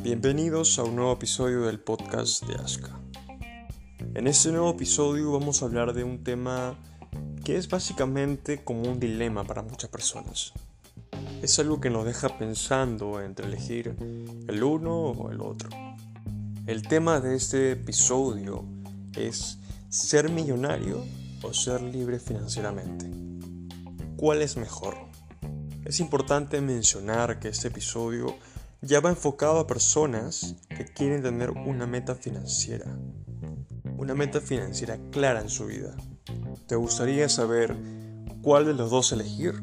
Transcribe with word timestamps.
Bienvenidos 0.00 0.78
a 0.78 0.84
un 0.84 0.94
nuevo 0.94 1.12
episodio 1.14 1.62
del 1.62 1.80
podcast 1.80 2.44
de 2.44 2.54
Aska. 2.54 3.00
En 4.14 4.28
este 4.28 4.52
nuevo 4.52 4.70
episodio 4.70 5.32
vamos 5.32 5.60
a 5.60 5.64
hablar 5.66 5.94
de 5.94 6.04
un 6.04 6.22
tema 6.22 6.78
que 7.44 7.56
es 7.56 7.68
básicamente 7.68 8.62
como 8.62 8.82
un 8.82 9.00
dilema 9.00 9.42
para 9.42 9.62
muchas 9.62 9.90
personas. 9.90 10.52
Es 11.42 11.58
algo 11.58 11.80
que 11.80 11.90
nos 11.90 12.04
deja 12.04 12.38
pensando 12.38 13.20
entre 13.20 13.46
elegir 13.46 13.96
el 14.46 14.62
uno 14.62 14.96
o 14.96 15.32
el 15.32 15.40
otro. 15.40 15.70
El 16.66 16.86
tema 16.86 17.18
de 17.18 17.34
este 17.34 17.72
episodio 17.72 18.64
es 19.16 19.58
ser 19.88 20.30
millonario 20.30 21.04
o 21.42 21.52
ser 21.52 21.82
libre 21.82 22.20
financieramente. 22.20 23.10
¿Cuál 24.16 24.42
es 24.42 24.56
mejor? 24.56 25.07
Es 25.88 26.00
importante 26.00 26.60
mencionar 26.60 27.40
que 27.40 27.48
este 27.48 27.68
episodio 27.68 28.36
ya 28.82 29.00
va 29.00 29.08
enfocado 29.08 29.58
a 29.58 29.66
personas 29.66 30.56
que 30.68 30.84
quieren 30.84 31.22
tener 31.22 31.50
una 31.50 31.86
meta 31.86 32.14
financiera. 32.14 32.84
Una 33.96 34.14
meta 34.14 34.42
financiera 34.42 34.98
clara 35.10 35.40
en 35.40 35.48
su 35.48 35.64
vida. 35.64 35.96
¿Te 36.66 36.76
gustaría 36.76 37.26
saber 37.30 37.74
cuál 38.42 38.66
de 38.66 38.74
los 38.74 38.90
dos 38.90 39.12
elegir? 39.12 39.62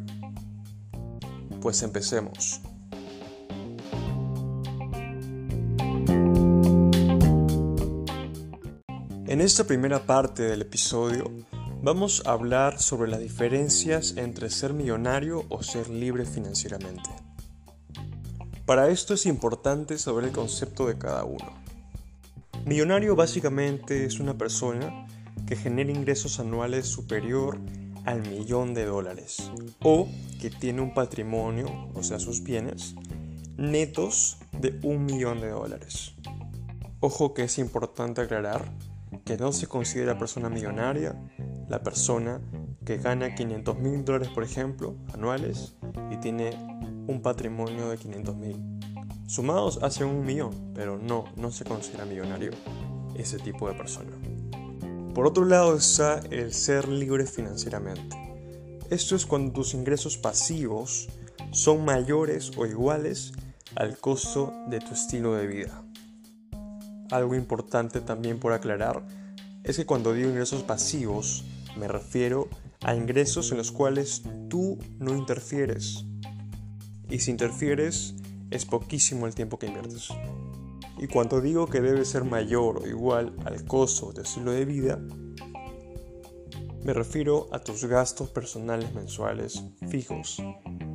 Pues 1.62 1.84
empecemos. 1.84 2.60
En 9.28 9.42
esta 9.42 9.64
primera 9.64 10.08
parte 10.08 10.42
del 10.42 10.64
episodio 10.64 11.32
vamos 11.86 12.24
a 12.26 12.32
hablar 12.32 12.80
sobre 12.80 13.12
las 13.12 13.20
diferencias 13.20 14.18
entre 14.18 14.50
ser 14.50 14.74
millonario 14.74 15.46
o 15.50 15.62
ser 15.62 15.88
libre 15.88 16.26
financieramente. 16.26 17.12
Para 18.66 18.90
esto 18.90 19.14
es 19.14 19.28
importante 19.28 20.00
saber 20.00 20.24
el 20.24 20.32
concepto 20.32 20.88
de 20.88 20.98
cada 20.98 21.26
uno. 21.26 21.54
Millonario 22.66 23.16
básicamente 23.16 24.04
es 24.04 24.20
una 24.20 24.36
persona 24.36 25.06
que 25.46 25.56
genera 25.56 25.92
ingresos 25.92 26.40
anuales 26.40 26.88
superior 26.88 27.60
al 28.06 28.28
millón 28.28 28.74
de 28.74 28.86
dólares 28.86 29.52
o 29.84 30.08
que 30.42 30.50
tiene 30.50 30.82
un 30.82 30.96
patrimonio, 30.96 31.68
o 31.94 32.02
sea, 32.02 32.18
sus 32.18 32.42
bienes, 32.42 32.96
netos 33.58 34.40
de 34.54 34.80
un 34.82 35.06
millón 35.06 35.40
de 35.40 35.50
dólares. 35.50 36.16
Ojo 37.00 37.36
que 37.36 37.44
es 37.44 37.60
importante 37.60 38.22
aclarar 38.22 38.66
que 39.24 39.38
no 39.38 39.52
se 39.52 39.68
considera 39.68 40.18
persona 40.18 40.50
millonaria 40.50 41.16
la 41.70 41.82
persona 41.82 42.42
que 42.86 42.98
gana 42.98 43.34
500 43.34 43.78
mil 43.80 44.06
dólares, 44.06 44.30
por 44.30 44.44
ejemplo, 44.44 44.96
anuales 45.14 45.76
y 46.12 46.18
tiene 46.18 46.52
un 47.08 47.22
patrimonio 47.22 47.90
de 47.90 47.98
500 47.98 48.36
mil. 48.36 48.58
Sumados 49.28 49.80
hacen 49.82 50.08
un 50.08 50.26
millón, 50.26 50.72
pero 50.76 50.98
no, 50.98 51.26
no 51.36 51.52
se 51.52 51.66
considera 51.66 52.06
millonario 52.06 52.52
ese 53.16 53.40
tipo 53.40 53.68
de 53.68 53.74
persona. 53.74 54.12
Por 55.14 55.26
otro 55.26 55.46
lado 55.46 55.76
está 55.76 56.20
el 56.30 56.54
ser 56.54 56.88
libre 56.88 57.26
financieramente. 57.26 58.18
Esto 58.90 59.16
es 59.16 59.26
cuando 59.26 59.54
tus 59.54 59.74
ingresos 59.74 60.18
pasivos 60.18 61.08
son 61.52 61.86
mayores 61.86 62.52
o 62.58 62.66
iguales 62.66 63.32
al 63.76 63.98
costo 63.98 64.54
de 64.68 64.80
tu 64.80 64.94
estilo 64.94 65.34
de 65.34 65.48
vida. 65.48 65.84
Algo 67.12 67.34
importante 67.34 68.02
también 68.02 68.40
por 68.40 68.54
aclarar 68.54 69.04
es 69.64 69.78
que 69.78 69.86
cuando 69.86 70.14
digo 70.14 70.30
ingresos 70.30 70.64
pasivos 70.64 71.44
me 71.78 71.88
refiero 71.88 72.50
a 72.82 72.96
ingresos 72.96 73.52
en 73.52 73.58
los 73.58 73.72
cuales 73.72 74.24
tú 74.50 74.78
no 75.00 75.16
interfieres, 75.16 76.06
y 77.10 77.20
si 77.20 77.32
interfieres 77.32 78.16
es 78.52 78.66
poquísimo 78.66 79.28
el 79.28 79.36
tiempo 79.36 79.60
que 79.60 79.68
inviertes. 79.68 80.10
Y 80.98 81.08
cuando 81.08 81.42
digo 81.42 81.68
que 81.68 81.82
debe 81.82 82.06
ser 82.06 82.24
mayor 82.24 82.82
o 82.82 82.88
igual 82.88 83.36
al 83.46 83.66
costo 83.66 84.12
de 84.14 84.24
estilo 84.24 84.52
de 84.52 84.66
vida, 84.66 85.00
me 86.84 86.94
refiero 86.94 87.48
a 87.52 87.60
tus 87.60 87.84
gastos 87.86 88.30
personales 88.30 88.94
mensuales 88.94 89.64
fijos. 89.90 90.42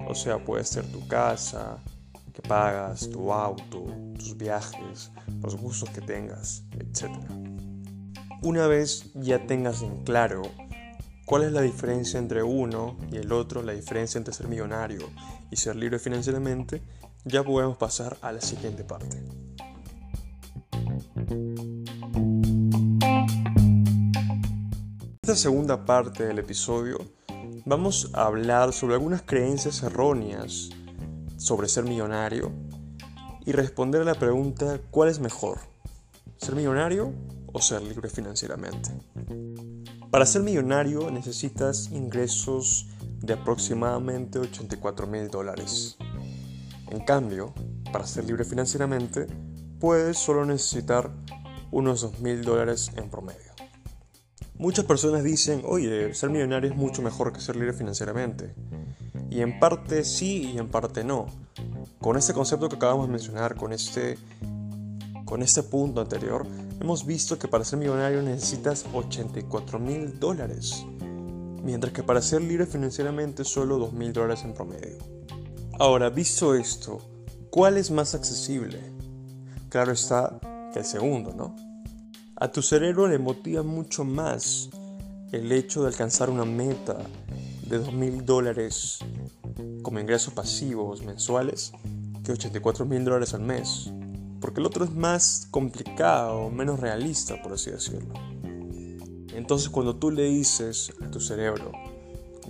O 0.09 0.15
sea, 0.15 0.43
puede 0.45 0.65
ser 0.65 0.87
tu 0.87 1.07
casa, 1.07 1.83
que 2.33 2.43
pagas, 2.43 3.11
tu 3.11 3.33
auto, 3.33 3.87
tus 4.17 4.37
viajes, 4.37 5.11
los 5.43 5.57
gustos 5.57 5.91
que 5.91 6.01
tengas, 6.01 6.65
etc. 6.79 7.11
Una 8.43 8.67
vez 8.67 9.11
ya 9.15 9.47
tengas 9.47 9.83
en 9.83 10.05
claro 10.05 10.43
¿Cuál 11.31 11.45
es 11.45 11.53
la 11.53 11.61
diferencia 11.61 12.19
entre 12.19 12.43
uno 12.43 12.97
y 13.13 13.19
el 13.19 13.31
otro? 13.31 13.63
La 13.63 13.71
diferencia 13.71 14.19
entre 14.19 14.35
ser 14.35 14.49
millonario 14.49 15.09
y 15.49 15.55
ser 15.55 15.77
libre 15.77 16.01
financieramente. 16.01 16.83
Ya 17.25 17.45
podemos 17.45 17.77
pasar 17.77 18.19
a 18.21 18.33
la 18.33 18.41
siguiente 18.41 18.83
parte. 18.83 19.17
En 21.29 21.87
esta 25.23 25.37
segunda 25.37 25.85
parte 25.85 26.27
del 26.27 26.41
episodio 26.41 26.99
vamos 27.65 28.11
a 28.13 28.25
hablar 28.25 28.73
sobre 28.73 28.95
algunas 28.95 29.23
creencias 29.23 29.85
erróneas 29.85 30.71
sobre 31.37 31.69
ser 31.69 31.85
millonario 31.85 32.51
y 33.47 33.53
responder 33.53 34.03
a 34.03 34.05
la 34.05 34.15
pregunta 34.17 34.81
¿cuál 34.91 35.09
es 35.09 35.21
mejor? 35.21 35.61
¿Ser 36.39 36.57
millonario 36.57 37.13
o 37.53 37.63
ser 37.63 37.83
libre 37.83 38.11
financieramente? 38.11 38.91
Para 40.11 40.27
ser 40.27 40.43
millonario 40.43 41.09
necesitas 41.13 41.91
ingresos 41.93 42.89
de 43.21 43.35
aproximadamente 43.35 44.41
84 44.41 45.07
mil 45.07 45.29
dólares. 45.29 45.97
En 46.91 47.05
cambio, 47.05 47.55
para 47.93 48.07
ser 48.09 48.25
libre 48.25 48.45
financieramente, 48.45 49.29
puedes 49.79 50.19
solo 50.19 50.45
necesitar 50.45 51.13
unos 51.71 52.01
2 52.01 52.19
mil 52.19 52.43
dólares 52.43 52.91
en 52.97 53.09
promedio. 53.09 53.53
Muchas 54.57 54.85
personas 54.85 55.23
dicen, 55.23 55.63
oye, 55.65 56.13
ser 56.13 56.31
millonario 56.31 56.71
es 56.71 56.77
mucho 56.77 57.03
mejor 57.03 57.33
que 57.33 57.41
ser 57.41 57.55
libre 57.55 57.73
financieramente. 57.73 58.53
Y 59.31 59.43
en 59.43 59.61
parte 59.61 60.05
sí 60.05 60.51
y 60.53 60.59
en 60.59 60.69
parte 60.69 61.05
no. 61.05 61.27
Con 62.01 62.17
este 62.17 62.35
concepto 62.35 62.69
que 62.69 62.75
acabamos 62.75 63.07
de 63.07 63.13
mencionar, 63.13 63.55
con 63.55 63.73
este, 63.73 64.19
con 65.31 65.43
este 65.43 65.63
punto 65.63 66.01
anterior, 66.01 66.45
hemos 66.81 67.07
visto 67.07 67.39
que 67.39 67.47
para 67.47 67.65
ser 67.65 67.79
millonario 67.79 68.21
necesitas 68.21 68.85
84 68.93 69.79
mil 69.79 70.19
dólares, 70.19 70.85
mientras 71.63 71.93
que 71.93 72.03
para 72.03 72.21
ser 72.21 72.43
libre 72.43 72.67
financieramente 72.67 73.45
solo 73.45 73.79
2 73.79 73.93
mil 73.93 74.13
dólares 74.13 74.43
en 74.43 74.55
promedio. 74.55 74.99
Ahora, 75.79 76.11
visto 76.11 76.53
esto, 76.57 76.99
¿cuál 77.49 77.77
es 77.77 77.93
más 77.93 78.17
accesible? 78.17 78.81
Claro 79.69 79.93
está 79.93 80.41
que 80.73 80.81
el 80.81 80.85
segundo, 80.85 81.33
¿no? 81.33 81.55
A 82.35 82.51
tu 82.51 82.61
cerebro 82.61 83.07
le 83.07 83.21
motiva 83.21 83.63
mucho 83.63 84.03
más 84.03 84.69
el 85.31 85.53
hecho 85.53 85.83
de 85.83 85.89
alcanzar 85.89 86.29
una 86.29 86.45
meta 86.45 86.99
de 87.69 87.79
2 87.79 87.93
mil 87.93 88.25
dólares 88.25 88.99
como 89.83 90.01
ingresos 90.01 90.35
pasivos 90.35 91.05
mensuales 91.05 91.71
que 92.25 92.33
84 92.33 92.85
mil 92.85 93.05
dólares 93.05 93.33
al 93.33 93.43
mes 93.43 93.93
porque 94.41 94.61
el 94.61 94.67
otro 94.67 94.85
es 94.85 94.93
más 94.93 95.47
complicado, 95.51 96.51
menos 96.51 96.81
realista, 96.81 97.41
por 97.43 97.53
así 97.53 97.71
decirlo. 97.71 98.15
Entonces 99.35 99.69
cuando 99.69 99.97
tú 99.97 100.11
le 100.11 100.25
dices 100.25 100.93
a 101.03 101.11
tu 101.11 101.21
cerebro, 101.21 101.73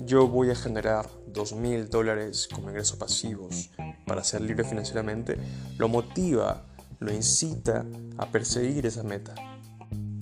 yo 0.07 0.29
voy 0.29 0.51
a 0.51 0.55
generar 0.55 1.09
dos 1.27 1.53
mil 1.53 1.89
dólares 1.89 2.49
como 2.53 2.71
ingresos 2.71 2.97
pasivos 2.97 3.71
para 4.07 4.25
ser 4.25 4.41
libre 4.41 4.65
financieramente, 4.65 5.39
lo 5.79 5.89
motiva, 5.89 6.65
lo 6.99 7.13
incita 7.13 7.85
a 8.19 8.27
perseguir 8.27 8.87
esa 8.87 9.03
meta. 9.03 9.35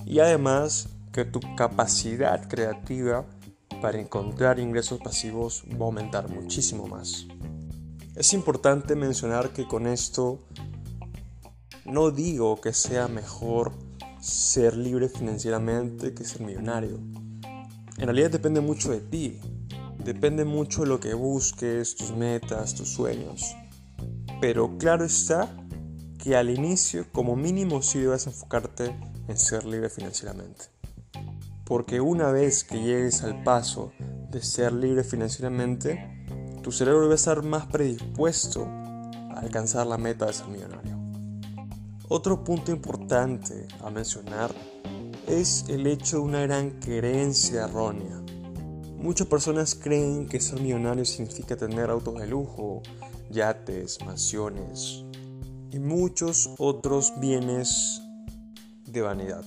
Y 0.04 0.20
además 0.20 0.88
que 1.12 1.24
tu 1.24 1.40
capacidad 1.56 2.48
creativa 2.48 3.24
para 3.80 4.00
encontrar 4.00 4.58
ingresos 4.58 5.00
pasivos 5.00 5.64
va 5.70 5.84
a 5.84 5.88
aumentar 5.88 6.28
muchísimo 6.28 6.86
más. 6.86 7.26
Es 8.14 8.32
importante 8.32 8.96
mencionar 8.96 9.50
que 9.50 9.66
con 9.66 9.86
esto 9.86 10.40
no 11.88 12.10
digo 12.10 12.60
que 12.60 12.72
sea 12.72 13.08
mejor 13.08 13.72
ser 14.20 14.76
libre 14.76 15.08
financieramente 15.08 16.12
que 16.14 16.24
ser 16.24 16.42
millonario. 16.42 16.98
En 17.98 18.04
realidad 18.04 18.30
depende 18.30 18.60
mucho 18.60 18.90
de 18.90 19.00
ti. 19.00 19.40
Depende 20.04 20.44
mucho 20.44 20.82
de 20.82 20.88
lo 20.88 21.00
que 21.00 21.14
busques, 21.14 21.96
tus 21.96 22.12
metas, 22.12 22.74
tus 22.74 22.88
sueños. 22.88 23.56
Pero 24.40 24.78
claro 24.78 25.04
está 25.04 25.48
que 26.22 26.36
al 26.36 26.50
inicio, 26.50 27.06
como 27.12 27.36
mínimo, 27.36 27.82
sí 27.82 27.98
debes 27.98 28.26
enfocarte 28.26 28.94
en 29.26 29.36
ser 29.36 29.64
libre 29.64 29.88
financieramente. 29.88 30.66
Porque 31.64 32.00
una 32.00 32.30
vez 32.30 32.64
que 32.64 32.80
llegues 32.80 33.22
al 33.22 33.42
paso 33.42 33.92
de 34.30 34.42
ser 34.42 34.72
libre 34.72 35.04
financieramente, 35.04 36.26
tu 36.62 36.70
cerebro 36.70 37.02
debe 37.02 37.16
estar 37.16 37.42
más 37.42 37.66
predispuesto 37.66 38.64
a 38.66 39.40
alcanzar 39.40 39.86
la 39.86 39.98
meta 39.98 40.26
de 40.26 40.32
ser 40.32 40.48
millonario. 40.48 40.97
Otro 42.10 42.42
punto 42.42 42.72
importante 42.72 43.68
a 43.80 43.90
mencionar 43.90 44.50
es 45.26 45.66
el 45.68 45.86
hecho 45.86 46.16
de 46.16 46.22
una 46.22 46.40
gran 46.40 46.80
creencia 46.80 47.64
errónea. 47.64 48.22
Muchas 48.96 49.26
personas 49.26 49.74
creen 49.74 50.26
que 50.26 50.40
ser 50.40 50.58
millonario 50.58 51.04
significa 51.04 51.54
tener 51.54 51.90
autos 51.90 52.18
de 52.18 52.26
lujo, 52.26 52.82
yates, 53.30 53.98
mansiones 54.06 55.04
y 55.70 55.78
muchos 55.80 56.48
otros 56.56 57.12
bienes 57.20 58.00
de 58.86 59.02
vanidad. 59.02 59.44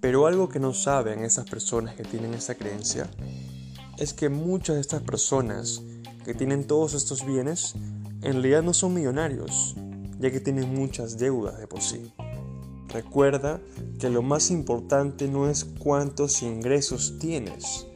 Pero 0.00 0.26
algo 0.26 0.50
que 0.50 0.60
no 0.60 0.74
saben 0.74 1.24
esas 1.24 1.48
personas 1.48 1.94
que 1.94 2.04
tienen 2.04 2.34
esa 2.34 2.54
creencia 2.54 3.08
es 3.96 4.12
que 4.12 4.28
muchas 4.28 4.76
de 4.76 4.82
estas 4.82 5.02
personas 5.02 5.80
que 6.22 6.34
tienen 6.34 6.66
todos 6.66 6.92
estos 6.92 7.24
bienes 7.24 7.74
en 8.20 8.32
realidad 8.34 8.62
no 8.62 8.74
son 8.74 8.92
millonarios, 8.92 9.74
ya 10.18 10.30
que 10.30 10.40
tienen 10.40 10.74
muchas 10.74 11.18
deudas 11.18 11.58
de 11.58 11.66
por 11.66 11.80
sí. 11.80 12.12
Recuerda 12.88 13.60
que 13.98 14.08
lo 14.08 14.22
más 14.22 14.50
importante 14.50 15.28
no 15.28 15.48
es 15.48 15.64
cuántos 15.64 16.42
ingresos 16.42 17.18
tienes, 17.18 17.86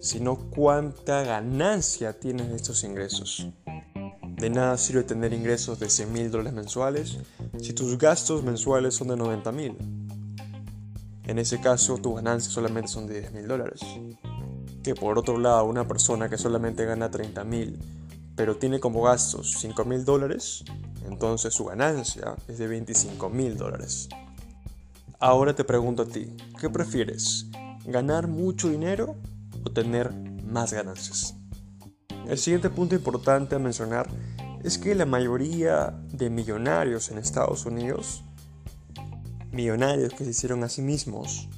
sino 0.00 0.36
cuánta 0.36 1.22
ganancia 1.22 2.18
tienes 2.18 2.50
de 2.50 2.56
estos 2.56 2.84
ingresos. 2.84 3.48
De 4.36 4.50
nada 4.50 4.76
sirve 4.76 5.04
tener 5.04 5.32
ingresos 5.32 5.78
de 5.78 5.88
100 5.88 6.12
mil 6.12 6.30
dólares 6.30 6.52
mensuales 6.52 7.18
si 7.60 7.72
tus 7.72 7.96
gastos 7.96 8.42
mensuales 8.42 8.94
son 8.94 9.08
de 9.08 9.16
90 9.16 9.52
mil. 9.52 9.76
En 11.26 11.38
ese 11.38 11.60
caso, 11.60 11.96
tus 11.98 12.16
ganancias 12.16 12.52
solamente 12.52 12.88
son 12.88 13.06
de 13.06 13.20
10 13.20 13.32
mil 13.32 13.48
dólares. 13.48 13.80
Que 14.82 14.94
por 14.94 15.18
otro 15.18 15.38
lado, 15.38 15.64
una 15.64 15.88
persona 15.88 16.28
que 16.28 16.36
solamente 16.36 16.84
gana 16.84 17.10
30 17.10 17.44
mil, 17.44 17.78
pero 18.36 18.56
tiene 18.56 18.80
como 18.80 19.02
gastos 19.02 19.54
5 19.60 19.84
mil 19.86 20.04
dólares, 20.04 20.64
entonces 21.06 21.54
su 21.54 21.64
ganancia 21.64 22.36
es 22.48 22.58
de 22.58 22.66
25 22.66 23.28
mil 23.30 23.56
dólares. 23.56 24.08
Ahora 25.20 25.54
te 25.54 25.64
pregunto 25.64 26.02
a 26.02 26.06
ti, 26.06 26.36
¿qué 26.60 26.68
prefieres? 26.68 27.46
¿Ganar 27.86 28.26
mucho 28.26 28.68
dinero 28.68 29.16
o 29.64 29.70
tener 29.70 30.12
más 30.44 30.72
ganancias? 30.72 31.34
El 32.28 32.38
siguiente 32.38 32.70
punto 32.70 32.94
importante 32.94 33.54
a 33.54 33.58
mencionar 33.58 34.08
es 34.62 34.78
que 34.78 34.94
la 34.94 35.06
mayoría 35.06 35.94
de 36.12 36.30
millonarios 36.30 37.10
en 37.10 37.18
Estados 37.18 37.66
Unidos, 37.66 38.24
millonarios 39.52 40.14
que 40.14 40.24
se 40.24 40.30
hicieron 40.30 40.64
a 40.64 40.68
sí 40.68 40.82
mismos, 40.82 41.48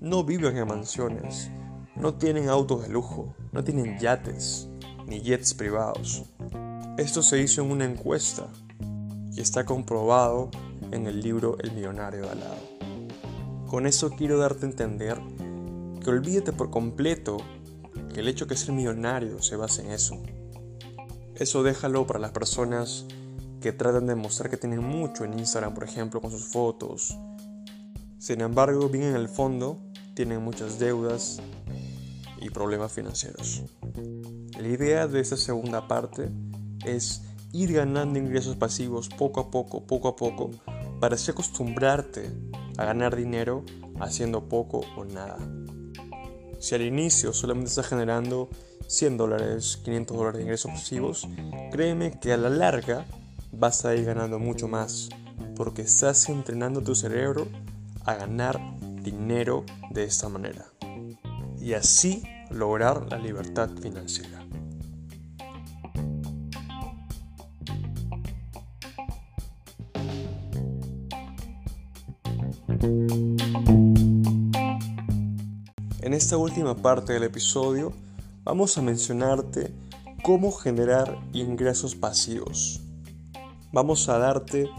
no 0.00 0.24
viven 0.24 0.56
en 0.56 0.66
mansiones, 0.66 1.50
no 1.94 2.14
tienen 2.14 2.48
autos 2.48 2.82
de 2.82 2.88
lujo, 2.88 3.34
no 3.52 3.62
tienen 3.62 3.98
yates 3.98 4.68
ni 5.06 5.20
jets 5.20 5.54
privados. 5.54 6.24
Esto 6.98 7.22
se 7.22 7.40
hizo 7.40 7.62
en 7.62 7.70
una 7.70 7.84
encuesta 7.84 8.48
y 9.32 9.40
está 9.40 9.64
comprobado 9.64 10.50
en 10.90 11.06
el 11.06 11.20
libro 11.20 11.58
El 11.58 11.72
millonario 11.72 12.22
de 12.22 12.30
al 12.30 12.40
lado. 12.40 12.80
Con 13.66 13.86
eso 13.86 14.10
quiero 14.10 14.38
darte 14.38 14.66
a 14.66 14.70
entender 14.70 15.20
que 16.02 16.10
olvídate 16.10 16.52
por 16.52 16.70
completo 16.70 17.36
que 18.12 18.20
el 18.20 18.28
hecho 18.28 18.46
de 18.46 18.56
ser 18.56 18.72
millonario 18.72 19.40
se 19.42 19.56
basa 19.56 19.82
en 19.82 19.90
eso. 19.92 20.20
Eso 21.36 21.62
déjalo 21.62 22.06
para 22.06 22.18
las 22.18 22.32
personas 22.32 23.06
que 23.60 23.72
tratan 23.72 24.06
de 24.06 24.14
mostrar 24.14 24.50
que 24.50 24.56
tienen 24.56 24.82
mucho 24.82 25.24
en 25.24 25.38
Instagram, 25.38 25.74
por 25.74 25.84
ejemplo, 25.84 26.20
con 26.20 26.30
sus 26.30 26.44
fotos. 26.44 27.16
Sin 28.18 28.40
embargo, 28.40 28.88
bien 28.88 29.04
en 29.04 29.16
el 29.16 29.28
fondo, 29.28 29.78
tienen 30.14 30.42
muchas 30.42 30.78
deudas 30.78 31.40
y 32.40 32.50
problemas 32.50 32.92
financieros. 32.92 33.62
La 34.58 34.68
idea 34.68 35.06
de 35.06 35.20
esta 35.20 35.36
segunda 35.36 35.86
parte 35.86 36.30
es 36.84 37.22
ir 37.52 37.72
ganando 37.72 38.18
ingresos 38.18 38.56
pasivos 38.56 39.08
poco 39.08 39.40
a 39.40 39.50
poco, 39.50 39.84
poco 39.84 40.08
a 40.08 40.16
poco, 40.16 40.50
para 41.00 41.14
así 41.14 41.30
acostumbrarte 41.30 42.30
a 42.76 42.84
ganar 42.84 43.16
dinero 43.16 43.64
haciendo 44.00 44.48
poco 44.48 44.82
o 44.96 45.04
nada. 45.04 45.38
Si 46.58 46.74
al 46.74 46.82
inicio 46.82 47.32
solamente 47.32 47.70
estás 47.70 47.88
generando 47.88 48.48
100 48.86 49.16
dólares, 49.16 49.80
500 49.84 50.16
dólares 50.16 50.38
de 50.38 50.42
ingresos 50.42 50.70
pasivos, 50.70 51.28
créeme 51.70 52.18
que 52.20 52.32
a 52.32 52.36
la 52.36 52.50
larga 52.50 53.06
vas 53.52 53.84
a 53.84 53.94
ir 53.94 54.04
ganando 54.04 54.38
mucho 54.38 54.68
más, 54.68 55.08
porque 55.56 55.82
estás 55.82 56.28
entrenando 56.28 56.82
tu 56.82 56.94
cerebro 56.94 57.48
a 58.04 58.14
ganar 58.14 58.60
dinero 59.02 59.64
de 59.90 60.04
esta 60.04 60.28
manera. 60.28 60.66
Y 61.60 61.74
así 61.74 62.22
lograr 62.50 63.10
la 63.10 63.18
libertad 63.18 63.70
financiera. 63.80 64.44
Esta 76.30 76.38
última 76.38 76.76
parte 76.76 77.12
del 77.12 77.24
episodio 77.24 77.92
vamos 78.44 78.78
a 78.78 78.82
mencionarte 78.82 79.74
cómo 80.22 80.52
generar 80.52 81.18
ingresos 81.32 81.96
pasivos. 81.96 82.82
Vamos 83.72 84.08
a 84.08 84.16
darte 84.18 84.70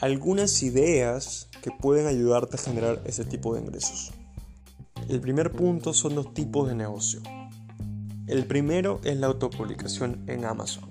algunas 0.00 0.64
ideas 0.64 1.48
que 1.62 1.70
pueden 1.70 2.08
ayudarte 2.08 2.56
a 2.56 2.58
generar 2.58 3.02
ese 3.04 3.24
tipo 3.24 3.54
de 3.54 3.60
ingresos. 3.60 4.10
El 5.08 5.20
primer 5.20 5.52
punto 5.52 5.94
son 5.94 6.16
los 6.16 6.34
tipos 6.34 6.66
de 6.66 6.74
negocio. 6.74 7.20
El 8.26 8.44
primero 8.44 9.00
es 9.04 9.16
la 9.16 9.28
autopublicación 9.28 10.24
en 10.26 10.44
Amazon. 10.44 10.90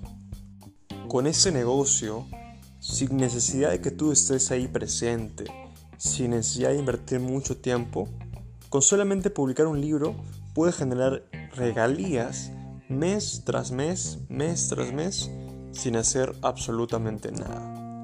Con 1.09 1.27
ese 1.27 1.51
negocio, 1.51 2.25
sin 2.79 3.17
necesidad 3.17 3.71
de 3.71 3.81
que 3.81 3.91
tú 3.91 4.13
estés 4.13 4.49
ahí 4.49 4.69
presente, 4.69 5.43
sin 5.97 6.31
necesidad 6.31 6.69
de 6.69 6.79
invertir 6.79 7.19
mucho 7.19 7.57
tiempo, 7.57 8.07
con 8.75 8.81
solamente 8.81 9.29
publicar 9.29 9.67
un 9.67 9.79
libro 9.79 10.17
puedes 10.53 10.75
generar 10.75 11.23
regalías 11.55 12.51
mes 12.89 13.43
tras 13.45 13.71
mes, 13.71 14.19
mes 14.27 14.67
tras 14.67 14.91
mes, 14.91 15.31
sin 15.71 15.95
hacer 15.95 16.35
absolutamente 16.41 17.31
nada. 17.31 18.01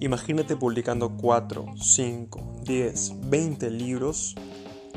Imagínate 0.00 0.56
publicando 0.56 1.16
4, 1.16 1.76
5, 1.80 2.62
10, 2.64 3.30
20 3.30 3.70
libros 3.70 4.34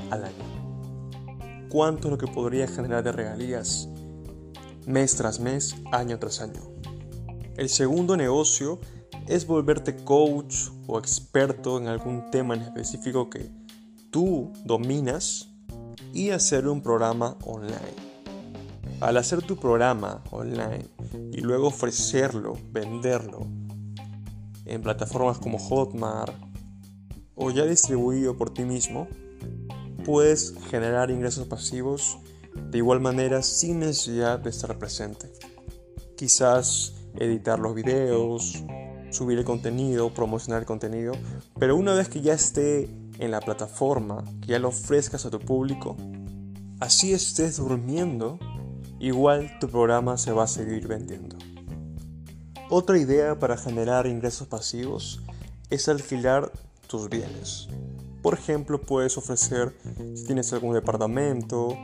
al 0.09 0.23
año. 0.23 1.67
¿Cuánto 1.69 2.07
es 2.07 2.13
lo 2.13 2.17
que 2.17 2.25
podría 2.25 2.67
generar 2.67 3.03
de 3.03 3.11
regalías 3.11 3.89
mes 4.88 5.15
tras 5.15 5.39
mes, 5.39 5.75
año 5.91 6.17
tras 6.17 6.41
año? 6.41 6.61
El 7.55 7.69
segundo 7.69 8.17
negocio 8.17 8.79
es 9.27 9.45
volverte 9.45 9.95
coach 9.95 10.69
o 10.88 10.97
experto 10.97 11.77
en 11.77 11.88
algún 11.88 12.31
tema 12.31 12.55
en 12.55 12.63
específico 12.63 13.29
que 13.29 13.66
tú 14.17 14.51
dominas 14.65 15.47
y 16.11 16.31
hacer 16.31 16.67
un 16.67 16.81
programa 16.81 17.37
online. 17.43 17.93
Al 18.99 19.15
hacer 19.17 19.43
tu 19.43 19.57
programa 19.57 20.23
online 20.31 20.87
y 21.31 21.42
luego 21.42 21.68
ofrecerlo, 21.68 22.57
venderlo 22.71 23.45
en 24.65 24.81
plataformas 24.81 25.37
como 25.37 25.59
Hotmart 25.59 26.33
o 27.35 27.51
ya 27.51 27.65
distribuido 27.65 28.35
por 28.35 28.51
ti 28.51 28.63
mismo, 28.63 29.07
puedes 30.03 30.56
generar 30.71 31.11
ingresos 31.11 31.45
pasivos 31.45 32.18
de 32.71 32.80
igual 32.80 32.99
manera 32.99 33.44
sin 33.44 33.81
necesidad 33.81 34.39
de 34.39 34.49
estar 34.49 34.80
presente. 34.80 35.31
Quizás 36.15 36.95
editar 37.19 37.59
los 37.59 37.75
videos, 37.75 38.63
subir 39.11 39.37
el 39.37 39.45
contenido, 39.45 40.11
promocionar 40.11 40.61
el 40.61 40.65
contenido, 40.65 41.11
pero 41.59 41.75
una 41.75 41.94
vez 41.94 42.09
que 42.09 42.21
ya 42.21 42.33
esté 42.33 42.89
en 43.19 43.31
la 43.31 43.40
plataforma, 43.40 44.24
que 44.42 44.47
ya 44.47 44.59
lo 44.59 44.69
ofrezcas 44.69 45.26
a 45.26 45.30
tu 45.30 45.40
público, 45.40 45.95
así 46.80 47.14
estés 47.14 47.57
durmiendo, 47.57 48.40
igual 49.00 49.57
tu 49.59 49.68
programa 49.68 50.18
se 50.18 50.31
va 50.31 50.44
a 50.44 50.47
seguir 50.47 50.88
vendiendo. 50.88 51.36
Otra 52.69 52.97
idea 52.97 53.40
para 53.40 53.57
generar 53.57 54.07
ingresos 54.07 54.47
pasivos 54.47 55.21
es 55.69 55.88
alquilar 55.88 56.52
tus 56.88 57.09
bienes. 57.09 57.69
Por 58.21 58.33
ejemplo, 58.33 58.81
puedes 58.81 59.18
ofrecer, 59.18 59.74
si 60.16 60.26
tienes 60.26 60.52
algún 60.52 60.74
departamento 60.74 61.78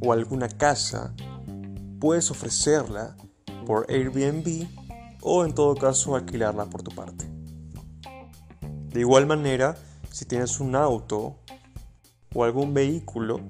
o 0.00 0.12
alguna 0.12 0.48
casa, 0.48 1.14
puedes 2.00 2.30
ofrecerla 2.30 3.16
por 3.66 3.86
Airbnb 3.90 4.66
o 5.22 5.44
en 5.44 5.54
todo 5.54 5.74
caso 5.74 6.16
alquilarla 6.16 6.66
por 6.66 6.82
tu 6.82 6.94
parte. 6.94 7.26
De 8.88 9.00
igual 9.00 9.26
manera, 9.26 9.76
si 10.10 10.24
tienes 10.24 10.60
un 10.60 10.74
auto 10.74 11.38
o 12.34 12.44
algún 12.44 12.74
vehículo, 12.74 13.40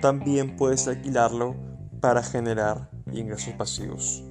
también 0.00 0.56
puedes 0.56 0.88
alquilarlo 0.88 1.54
para 2.00 2.22
generar 2.22 2.90
ingresos 3.12 3.54
pasivos. 3.54 4.22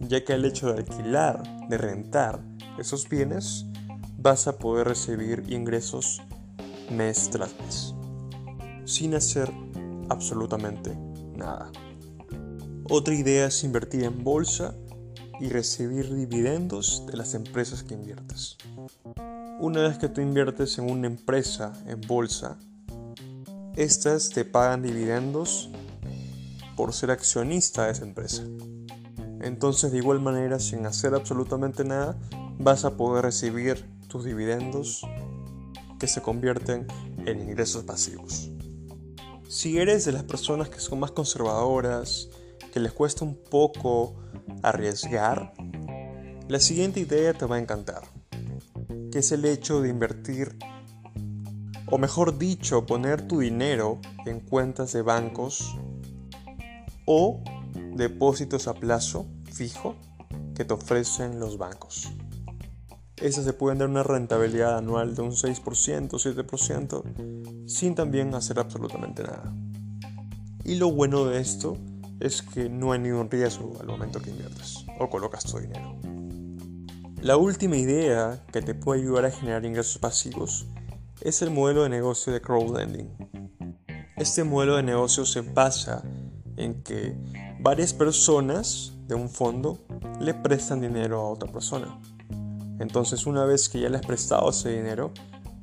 Ya 0.00 0.24
que 0.24 0.32
el 0.32 0.44
hecho 0.44 0.72
de 0.72 0.80
alquilar, 0.80 1.42
de 1.68 1.78
rentar 1.78 2.40
esos 2.78 3.08
bienes, 3.08 3.66
vas 4.18 4.46
a 4.46 4.58
poder 4.58 4.88
recibir 4.88 5.44
ingresos 5.48 6.22
mes 6.90 7.30
tras 7.30 7.54
mes, 7.60 7.94
sin 8.84 9.14
hacer 9.14 9.50
absolutamente 10.08 10.96
nada. 11.36 11.70
Otra 12.90 13.14
idea 13.14 13.46
es 13.46 13.64
invertir 13.64 14.04
en 14.04 14.22
bolsa 14.22 14.74
y 15.40 15.48
recibir 15.48 16.14
dividendos 16.14 17.04
de 17.06 17.16
las 17.16 17.34
empresas 17.34 17.82
que 17.82 17.94
inviertes. 17.94 18.56
Una 19.58 19.82
vez 19.82 19.98
que 19.98 20.08
tú 20.08 20.20
inviertes 20.20 20.78
en 20.78 20.90
una 20.90 21.06
empresa 21.06 21.72
en 21.86 22.00
bolsa, 22.00 22.58
estas 23.76 24.30
te 24.30 24.44
pagan 24.44 24.82
dividendos 24.82 25.70
por 26.76 26.92
ser 26.92 27.10
accionista 27.10 27.86
de 27.86 27.92
esa 27.92 28.04
empresa. 28.04 28.42
Entonces 29.40 29.92
de 29.92 29.98
igual 29.98 30.20
manera, 30.20 30.58
sin 30.58 30.86
hacer 30.86 31.14
absolutamente 31.14 31.84
nada, 31.84 32.18
vas 32.58 32.84
a 32.84 32.96
poder 32.96 33.24
recibir 33.24 33.84
tus 34.08 34.24
dividendos 34.24 35.06
que 35.98 36.06
se 36.06 36.22
convierten 36.22 36.86
en 37.26 37.40
ingresos 37.40 37.84
pasivos. 37.84 38.50
Si 39.48 39.78
eres 39.78 40.04
de 40.04 40.12
las 40.12 40.24
personas 40.24 40.68
que 40.68 40.80
son 40.80 40.98
más 40.98 41.12
conservadoras, 41.12 42.28
que 42.72 42.80
les 42.80 42.92
cuesta 42.92 43.24
un 43.24 43.36
poco 43.36 44.14
arriesgar, 44.62 45.52
la 46.48 46.58
siguiente 46.58 47.00
idea 47.00 47.34
te 47.34 47.46
va 47.46 47.56
a 47.56 47.58
encantar, 47.58 48.02
que 49.12 49.18
es 49.18 49.30
el 49.30 49.44
hecho 49.44 49.82
de 49.82 49.90
invertir, 49.90 50.56
o 51.86 51.98
mejor 51.98 52.38
dicho, 52.38 52.86
poner 52.86 53.28
tu 53.28 53.40
dinero 53.40 54.00
en 54.24 54.40
cuentas 54.40 54.92
de 54.92 55.02
bancos 55.02 55.76
o 57.04 57.44
depósitos 57.94 58.66
a 58.68 58.74
plazo 58.74 59.26
fijo 59.52 59.96
que 60.54 60.64
te 60.64 60.72
ofrecen 60.72 61.38
los 61.38 61.58
bancos. 61.58 62.10
Esas 63.16 63.44
se 63.44 63.52
pueden 63.52 63.78
dar 63.78 63.90
una 63.90 64.02
rentabilidad 64.02 64.78
anual 64.78 65.14
de 65.14 65.22
un 65.22 65.32
6%, 65.32 66.08
7%, 66.08 67.68
sin 67.68 67.94
también 67.94 68.34
hacer 68.34 68.58
absolutamente 68.58 69.22
nada. 69.22 69.54
Y 70.64 70.76
lo 70.76 70.90
bueno 70.90 71.26
de 71.26 71.40
esto 71.40 71.76
es 72.18 72.40
que 72.40 72.70
no 72.70 72.92
hay 72.92 73.00
ningún 73.00 73.30
riesgo 73.30 73.76
al 73.78 73.88
momento 73.88 74.20
que 74.20 74.30
inviertes 74.30 74.86
o 74.98 75.10
colocas 75.10 75.44
tu 75.44 75.58
dinero. 75.58 75.98
La 77.22 77.36
última 77.36 77.76
idea 77.76 78.44
que 78.52 78.62
te 78.62 78.74
puede 78.74 79.00
ayudar 79.00 79.26
a 79.26 79.30
generar 79.30 79.64
ingresos 79.64 79.98
pasivos 79.98 80.66
es 81.20 81.40
el 81.40 81.52
modelo 81.52 81.84
de 81.84 81.88
negocio 81.88 82.32
de 82.32 82.40
crowdlending. 82.40 83.08
Este 84.16 84.42
modelo 84.42 84.74
de 84.74 84.82
negocio 84.82 85.24
se 85.24 85.42
basa 85.42 86.02
en 86.56 86.82
que 86.82 87.16
varias 87.60 87.94
personas 87.94 88.94
de 89.06 89.14
un 89.14 89.28
fondo 89.28 89.78
le 90.18 90.34
prestan 90.34 90.80
dinero 90.80 91.20
a 91.20 91.30
otra 91.30 91.48
persona. 91.52 91.96
Entonces 92.80 93.24
una 93.24 93.44
vez 93.44 93.68
que 93.68 93.78
ya 93.78 93.88
le 93.88 93.98
has 93.98 94.06
prestado 94.06 94.50
ese 94.50 94.70
dinero, 94.70 95.12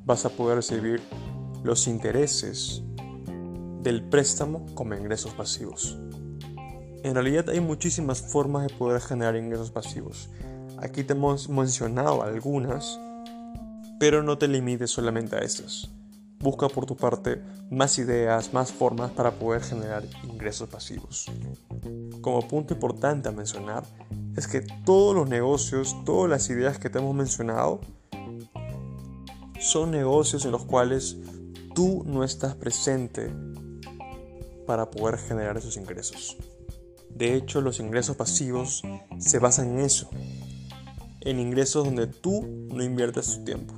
vas 0.06 0.24
a 0.24 0.30
poder 0.30 0.56
recibir 0.56 1.02
los 1.62 1.88
intereses 1.88 2.82
del 3.82 4.02
préstamo 4.08 4.64
como 4.74 4.94
ingresos 4.94 5.34
pasivos. 5.34 5.98
En 7.02 7.12
realidad 7.12 7.50
hay 7.50 7.60
muchísimas 7.60 8.22
formas 8.22 8.66
de 8.66 8.74
poder 8.74 9.02
generar 9.02 9.36
ingresos 9.36 9.70
pasivos. 9.70 10.30
Aquí 10.82 11.04
te 11.04 11.12
hemos 11.12 11.50
mencionado 11.50 12.22
algunas, 12.22 12.98
pero 13.98 14.22
no 14.22 14.38
te 14.38 14.48
limites 14.48 14.90
solamente 14.90 15.36
a 15.36 15.40
estas. 15.40 15.90
Busca 16.38 16.68
por 16.68 16.86
tu 16.86 16.96
parte 16.96 17.42
más 17.70 17.98
ideas, 17.98 18.54
más 18.54 18.72
formas 18.72 19.10
para 19.10 19.30
poder 19.30 19.62
generar 19.62 20.04
ingresos 20.24 20.70
pasivos. 20.70 21.26
Como 22.22 22.48
punto 22.48 22.72
importante 22.72 23.28
a 23.28 23.32
mencionar 23.32 23.84
es 24.36 24.46
que 24.46 24.62
todos 24.86 25.14
los 25.14 25.28
negocios, 25.28 25.94
todas 26.06 26.30
las 26.30 26.48
ideas 26.48 26.78
que 26.78 26.88
te 26.88 26.98
hemos 26.98 27.14
mencionado, 27.14 27.80
son 29.58 29.90
negocios 29.90 30.46
en 30.46 30.52
los 30.52 30.64
cuales 30.64 31.18
tú 31.74 32.04
no 32.06 32.24
estás 32.24 32.54
presente 32.54 33.30
para 34.66 34.90
poder 34.90 35.18
generar 35.18 35.58
esos 35.58 35.76
ingresos. 35.76 36.38
De 37.10 37.34
hecho, 37.34 37.60
los 37.60 37.80
ingresos 37.80 38.16
pasivos 38.16 38.82
se 39.18 39.38
basan 39.38 39.72
en 39.72 39.80
eso, 39.80 40.08
en 41.20 41.38
ingresos 41.38 41.84
donde 41.84 42.06
tú 42.06 42.46
no 42.72 42.82
inviertes 42.82 43.38
tu 43.38 43.44
tiempo. 43.44 43.74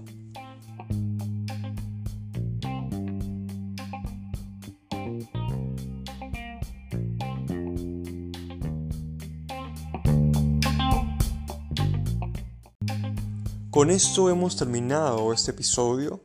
Con 13.71 13.91
esto 13.91 14.29
hemos 14.29 14.57
terminado 14.57 15.33
este 15.33 15.51
episodio 15.53 16.21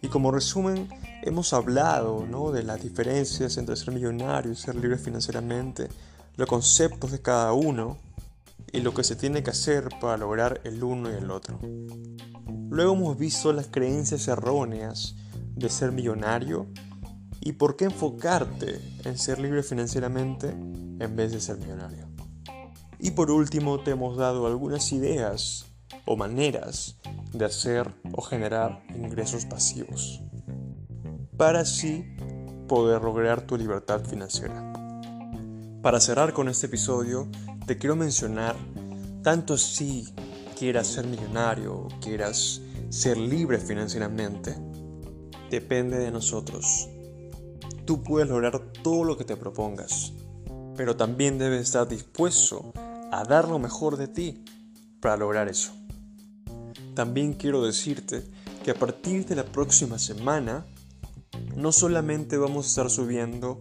y 0.00 0.08
como 0.08 0.30
resumen 0.30 0.88
hemos 1.22 1.52
hablado 1.52 2.24
de 2.52 2.62
las 2.62 2.82
diferencias 2.82 3.56
entre 3.56 3.76
ser 3.76 3.92
millonario 3.92 4.52
y 4.52 4.56
ser 4.56 4.76
libre 4.76 4.98
financieramente, 4.98 5.88
los 6.36 6.48
conceptos 6.48 7.10
de 7.10 7.20
cada 7.20 7.52
uno 7.52 7.98
y 8.72 8.80
lo 8.80 8.94
que 8.94 9.04
se 9.04 9.16
tiene 9.16 9.42
que 9.42 9.50
hacer 9.50 9.88
para 10.00 10.16
lograr 10.16 10.60
el 10.64 10.82
uno 10.82 11.10
y 11.10 11.14
el 11.14 11.30
otro. 11.30 11.58
Luego 12.70 12.94
hemos 12.94 13.18
visto 13.18 13.52
las 13.52 13.68
creencias 13.68 14.28
erróneas 14.28 15.14
de 15.54 15.68
ser 15.68 15.92
millonario 15.92 16.66
y 17.40 17.52
por 17.52 17.76
qué 17.76 17.84
enfocarte 17.84 18.80
en 19.04 19.18
ser 19.18 19.38
libre 19.38 19.62
financieramente 19.62 20.48
en 20.50 21.16
vez 21.16 21.32
de 21.32 21.40
ser 21.40 21.58
millonario. 21.58 22.08
Y 22.98 23.10
por 23.10 23.30
último 23.30 23.80
te 23.80 23.90
hemos 23.90 24.16
dado 24.16 24.46
algunas 24.46 24.92
ideas 24.92 25.66
o 26.06 26.16
maneras 26.16 26.98
de 27.32 27.44
hacer 27.44 27.92
o 28.12 28.22
generar 28.22 28.82
ingresos 28.94 29.44
pasivos 29.44 30.22
para 31.36 31.60
así 31.60 32.04
poder 32.68 33.02
lograr 33.02 33.42
tu 33.42 33.56
libertad 33.56 34.04
financiera. 34.04 34.72
Para 35.82 36.00
cerrar 36.00 36.32
con 36.32 36.48
este 36.48 36.66
episodio, 36.66 37.28
te 37.72 37.78
quiero 37.78 37.96
mencionar, 37.96 38.54
tanto 39.22 39.56
si 39.56 40.06
quieras 40.58 40.88
ser 40.88 41.06
millonario 41.06 41.74
o 41.74 41.88
quieras 42.02 42.60
ser 42.90 43.16
libre 43.16 43.56
financieramente, 43.58 44.54
depende 45.50 45.98
de 45.98 46.10
nosotros. 46.10 46.90
Tú 47.86 48.02
puedes 48.02 48.28
lograr 48.28 48.58
todo 48.82 49.04
lo 49.04 49.16
que 49.16 49.24
te 49.24 49.38
propongas, 49.38 50.12
pero 50.76 50.96
también 50.96 51.38
debes 51.38 51.62
estar 51.62 51.88
dispuesto 51.88 52.74
a 53.10 53.24
dar 53.24 53.48
lo 53.48 53.58
mejor 53.58 53.96
de 53.96 54.08
ti 54.08 54.44
para 55.00 55.16
lograr 55.16 55.48
eso. 55.48 55.72
También 56.94 57.32
quiero 57.32 57.64
decirte 57.64 58.22
que 58.62 58.72
a 58.72 58.74
partir 58.74 59.24
de 59.24 59.36
la 59.36 59.46
próxima 59.46 59.98
semana 59.98 60.66
no 61.56 61.72
solamente 61.72 62.36
vamos 62.36 62.66
a 62.66 62.68
estar 62.68 62.90
subiendo 62.90 63.56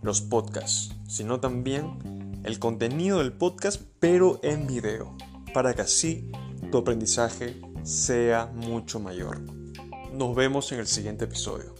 los 0.00 0.20
podcasts, 0.20 0.94
sino 1.08 1.40
también 1.40 2.17
el 2.44 2.58
contenido 2.58 3.18
del 3.18 3.32
podcast, 3.32 3.82
pero 4.00 4.40
en 4.42 4.66
video, 4.66 5.16
para 5.52 5.74
que 5.74 5.82
así 5.82 6.30
tu 6.70 6.78
aprendizaje 6.78 7.60
sea 7.82 8.46
mucho 8.46 9.00
mayor. 9.00 9.40
Nos 10.12 10.34
vemos 10.34 10.70
en 10.72 10.80
el 10.80 10.86
siguiente 10.86 11.24
episodio. 11.24 11.74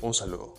Un 0.00 0.14
saludo. 0.14 0.54